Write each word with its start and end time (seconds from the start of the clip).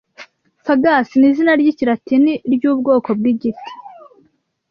Fagus 0.65 1.07
ni 1.17 1.25
izina 1.29 1.53
ry'ikilatini 1.59 2.33
ry'ubwoko 2.53 3.09
bw'igiti 3.17 3.71